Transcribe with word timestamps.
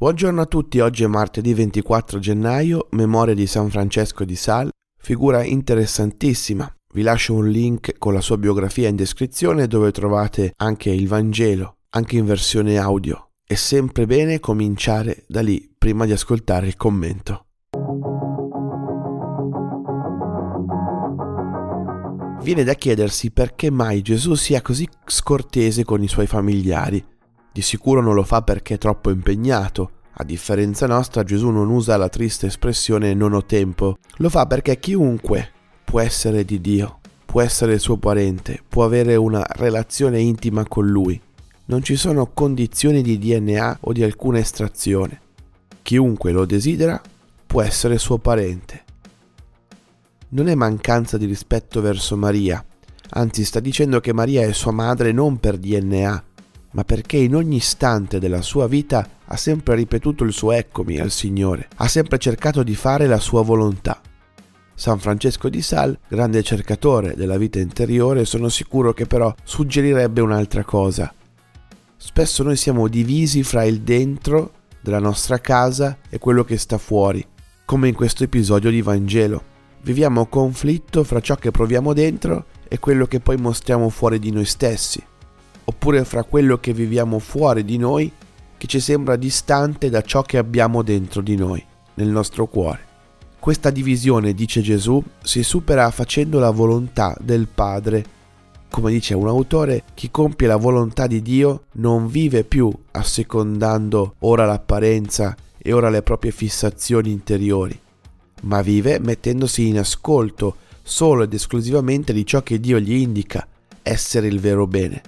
Buongiorno 0.00 0.40
a 0.40 0.46
tutti, 0.46 0.80
oggi 0.80 1.04
è 1.04 1.06
martedì 1.08 1.52
24 1.52 2.18
gennaio, 2.20 2.86
memoria 2.92 3.34
di 3.34 3.46
San 3.46 3.68
Francesco 3.68 4.24
di 4.24 4.34
Sal, 4.34 4.70
figura 4.98 5.44
interessantissima. 5.44 6.74
Vi 6.94 7.02
lascio 7.02 7.34
un 7.34 7.50
link 7.50 7.98
con 7.98 8.14
la 8.14 8.22
sua 8.22 8.38
biografia 8.38 8.88
in 8.88 8.96
descrizione 8.96 9.66
dove 9.66 9.92
trovate 9.92 10.54
anche 10.56 10.88
il 10.88 11.06
Vangelo, 11.06 11.74
anche 11.90 12.16
in 12.16 12.24
versione 12.24 12.78
audio. 12.78 13.32
È 13.44 13.52
sempre 13.52 14.06
bene 14.06 14.40
cominciare 14.40 15.24
da 15.28 15.42
lì 15.42 15.70
prima 15.76 16.06
di 16.06 16.12
ascoltare 16.12 16.66
il 16.66 16.76
commento. 16.76 17.44
Viene 22.42 22.64
da 22.64 22.72
chiedersi 22.72 23.32
perché 23.32 23.70
mai 23.70 24.00
Gesù 24.00 24.32
sia 24.32 24.62
così 24.62 24.88
scortese 25.04 25.84
con 25.84 26.02
i 26.02 26.08
suoi 26.08 26.26
familiari 26.26 27.04
di 27.52 27.62
sicuro 27.62 28.00
non 28.00 28.14
lo 28.14 28.22
fa 28.22 28.42
perché 28.42 28.74
è 28.74 28.78
troppo 28.78 29.10
impegnato. 29.10 29.90
A 30.14 30.24
differenza 30.24 30.86
nostra, 30.86 31.24
Gesù 31.24 31.50
non 31.50 31.68
usa 31.70 31.96
la 31.96 32.08
triste 32.08 32.46
espressione 32.46 33.14
non 33.14 33.32
ho 33.32 33.44
tempo. 33.44 33.98
Lo 34.16 34.28
fa 34.28 34.46
perché 34.46 34.78
chiunque 34.78 35.50
può 35.84 36.00
essere 36.00 36.44
di 36.44 36.60
Dio, 36.60 37.00
può 37.24 37.40
essere 37.40 37.78
suo 37.78 37.96
parente, 37.96 38.62
può 38.68 38.84
avere 38.84 39.16
una 39.16 39.44
relazione 39.48 40.20
intima 40.20 40.64
con 40.66 40.86
Lui. 40.86 41.20
Non 41.66 41.82
ci 41.82 41.96
sono 41.96 42.30
condizioni 42.32 43.02
di 43.02 43.18
DNA 43.18 43.78
o 43.80 43.92
di 43.92 44.02
alcuna 44.02 44.38
estrazione. 44.38 45.20
Chiunque 45.82 46.32
lo 46.32 46.44
desidera 46.44 47.00
può 47.46 47.62
essere 47.62 47.98
suo 47.98 48.18
parente. 48.18 48.84
Non 50.30 50.46
è 50.46 50.54
mancanza 50.54 51.18
di 51.18 51.26
rispetto 51.26 51.80
verso 51.80 52.16
Maria, 52.16 52.64
anzi 53.10 53.44
sta 53.44 53.58
dicendo 53.58 53.98
che 53.98 54.12
Maria 54.12 54.42
è 54.42 54.52
sua 54.52 54.70
madre 54.70 55.10
non 55.10 55.38
per 55.38 55.56
DNA, 55.58 56.24
ma 56.72 56.84
perché 56.84 57.16
in 57.16 57.34
ogni 57.34 57.56
istante 57.56 58.18
della 58.18 58.42
sua 58.42 58.68
vita 58.68 59.08
ha 59.24 59.36
sempre 59.36 59.74
ripetuto 59.74 60.24
il 60.24 60.32
suo 60.32 60.52
eccomi 60.52 60.98
al 60.98 61.10
Signore, 61.10 61.68
ha 61.76 61.88
sempre 61.88 62.18
cercato 62.18 62.62
di 62.62 62.74
fare 62.74 63.06
la 63.06 63.18
sua 63.18 63.42
volontà. 63.42 64.00
San 64.74 64.98
Francesco 64.98 65.48
di 65.48 65.60
Sal, 65.60 65.98
grande 66.08 66.42
cercatore 66.42 67.14
della 67.14 67.36
vita 67.36 67.58
interiore, 67.58 68.24
sono 68.24 68.48
sicuro 68.48 68.92
che 68.92 69.06
però 69.06 69.34
suggerirebbe 69.42 70.20
un'altra 70.20 70.64
cosa. 70.64 71.12
Spesso 71.96 72.42
noi 72.42 72.56
siamo 72.56 72.88
divisi 72.88 73.42
fra 73.42 73.64
il 73.64 73.82
dentro 73.82 74.52
della 74.80 75.00
nostra 75.00 75.38
casa 75.38 75.98
e 76.08 76.18
quello 76.18 76.44
che 76.44 76.56
sta 76.56 76.78
fuori, 76.78 77.24
come 77.66 77.88
in 77.88 77.94
questo 77.94 78.24
episodio 78.24 78.70
di 78.70 78.80
Vangelo. 78.80 79.44
Viviamo 79.82 80.26
conflitto 80.26 81.04
fra 81.04 81.20
ciò 81.20 81.34
che 81.34 81.50
proviamo 81.50 81.92
dentro 81.92 82.46
e 82.66 82.78
quello 82.78 83.06
che 83.06 83.20
poi 83.20 83.36
mostriamo 83.36 83.90
fuori 83.90 84.18
di 84.18 84.30
noi 84.30 84.46
stessi 84.46 85.02
oppure 85.80 86.04
fra 86.04 86.24
quello 86.24 86.58
che 86.58 86.74
viviamo 86.74 87.18
fuori 87.18 87.64
di 87.64 87.78
noi 87.78 88.12
che 88.58 88.66
ci 88.66 88.80
sembra 88.80 89.16
distante 89.16 89.88
da 89.88 90.02
ciò 90.02 90.20
che 90.20 90.36
abbiamo 90.36 90.82
dentro 90.82 91.22
di 91.22 91.36
noi, 91.36 91.64
nel 91.94 92.08
nostro 92.08 92.46
cuore. 92.48 92.86
Questa 93.38 93.70
divisione, 93.70 94.34
dice 94.34 94.60
Gesù, 94.60 95.02
si 95.22 95.42
supera 95.42 95.90
facendo 95.90 96.38
la 96.38 96.50
volontà 96.50 97.16
del 97.18 97.48
Padre. 97.48 98.04
Come 98.68 98.90
dice 98.90 99.14
un 99.14 99.26
autore, 99.26 99.84
chi 99.94 100.10
compie 100.10 100.46
la 100.46 100.56
volontà 100.56 101.06
di 101.06 101.22
Dio 101.22 101.62
non 101.76 102.08
vive 102.08 102.44
più 102.44 102.70
assecondando 102.90 104.16
ora 104.18 104.44
l'apparenza 104.44 105.34
e 105.56 105.72
ora 105.72 105.88
le 105.88 106.02
proprie 106.02 106.30
fissazioni 106.30 107.10
interiori, 107.10 107.80
ma 108.42 108.60
vive 108.60 108.98
mettendosi 108.98 109.66
in 109.66 109.78
ascolto 109.78 110.56
solo 110.82 111.22
ed 111.22 111.32
esclusivamente 111.32 112.12
di 112.12 112.26
ciò 112.26 112.42
che 112.42 112.60
Dio 112.60 112.78
gli 112.78 112.92
indica 112.92 113.48
essere 113.82 114.26
il 114.26 114.40
vero 114.40 114.66
bene. 114.66 115.00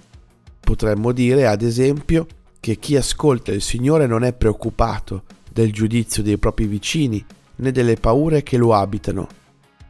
Potremmo 0.63 1.13
dire, 1.13 1.47
ad 1.47 1.63
esempio, 1.63 2.27
che 2.61 2.77
chi 2.77 2.97
ascolta 2.97 3.53
il 3.53 3.61
Signore 3.61 4.07
non 4.07 4.23
è 4.23 4.33
preoccupato 4.33 5.25
del 5.51 5.73
giudizio 5.73 6.23
dei 6.23 6.39
propri 6.39 6.67
vicini 6.67 7.23
né 7.57 7.73
delle 7.73 7.97
paure 7.97 8.43
che 8.43 8.57
lo 8.57 8.73
abitano, 8.73 9.27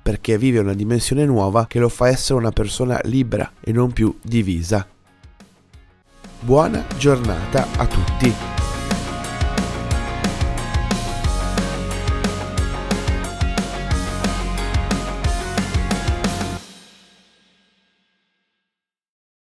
perché 0.03 0.39
vive 0.39 0.59
una 0.59 0.75
dimensione 0.75 1.25
nuova 1.25 1.67
che 1.67 1.79
lo 1.79 1.89
fa 1.89 2.08
essere 2.08 2.39
una 2.39 2.51
persona 2.51 2.98
libera 3.05 3.52
e 3.61 3.73
non 3.73 3.92
più 3.92 4.17
divisa. 4.23 4.86
Buona 6.41 6.85
giornata 6.96 7.69
a 7.77 7.86
tutti! 7.86 8.61